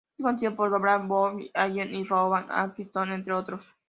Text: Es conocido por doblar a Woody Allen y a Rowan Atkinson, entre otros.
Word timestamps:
Es 0.17 0.23
conocido 0.23 0.55
por 0.55 0.71
doblar 0.71 0.99
a 1.01 1.05
Woody 1.05 1.51
Allen 1.53 1.93
y 1.93 2.01
a 2.01 2.05
Rowan 2.05 2.47
Atkinson, 2.49 3.11
entre 3.11 3.33
otros. 3.33 3.71